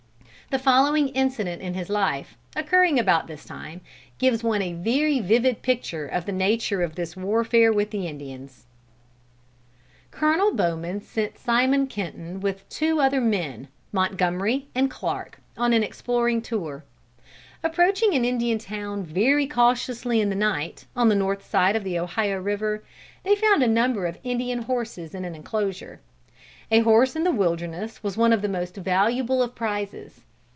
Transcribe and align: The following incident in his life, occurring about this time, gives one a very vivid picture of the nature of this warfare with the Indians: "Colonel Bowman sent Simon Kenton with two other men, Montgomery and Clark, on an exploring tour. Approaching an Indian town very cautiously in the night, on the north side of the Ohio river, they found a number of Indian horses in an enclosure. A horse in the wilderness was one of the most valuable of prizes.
The 0.49 0.59
following 0.59 1.07
incident 1.15 1.61
in 1.61 1.75
his 1.75 1.89
life, 1.89 2.35
occurring 2.57 2.99
about 2.99 3.27
this 3.27 3.45
time, 3.45 3.79
gives 4.17 4.43
one 4.43 4.61
a 4.61 4.73
very 4.73 5.21
vivid 5.21 5.61
picture 5.61 6.05
of 6.05 6.25
the 6.25 6.33
nature 6.33 6.81
of 6.83 6.95
this 6.95 7.15
warfare 7.15 7.71
with 7.71 7.91
the 7.91 8.05
Indians: 8.05 8.65
"Colonel 10.11 10.53
Bowman 10.53 10.99
sent 10.99 11.37
Simon 11.37 11.87
Kenton 11.87 12.41
with 12.41 12.67
two 12.67 12.99
other 12.99 13.21
men, 13.21 13.69
Montgomery 13.93 14.67
and 14.75 14.91
Clark, 14.91 15.39
on 15.55 15.71
an 15.71 15.83
exploring 15.83 16.41
tour. 16.41 16.83
Approaching 17.63 18.13
an 18.13 18.25
Indian 18.25 18.57
town 18.57 19.05
very 19.05 19.47
cautiously 19.47 20.19
in 20.19 20.27
the 20.27 20.35
night, 20.35 20.85
on 20.97 21.07
the 21.07 21.15
north 21.15 21.49
side 21.49 21.77
of 21.77 21.85
the 21.85 21.97
Ohio 21.97 22.41
river, 22.41 22.83
they 23.23 23.37
found 23.37 23.63
a 23.63 23.67
number 23.67 24.05
of 24.05 24.19
Indian 24.21 24.63
horses 24.63 25.15
in 25.15 25.23
an 25.23 25.33
enclosure. 25.33 26.01
A 26.69 26.81
horse 26.81 27.15
in 27.15 27.23
the 27.23 27.31
wilderness 27.31 28.03
was 28.03 28.17
one 28.17 28.33
of 28.33 28.41
the 28.41 28.49
most 28.49 28.75
valuable 28.75 29.41
of 29.41 29.55
prizes. 29.55 30.25